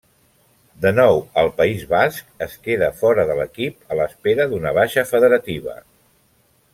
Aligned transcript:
De 0.85 0.91
nou 0.99 1.19
al 1.41 1.49
País 1.59 1.83
Basc, 1.91 2.31
es 2.47 2.55
queda 2.67 2.89
fora 3.03 3.27
de 3.33 3.37
l'equip, 3.41 3.77
a 3.93 3.99
l'espera 4.03 4.49
d'una 4.55 4.73
baixa 4.81 5.05
federativa. 5.15 5.77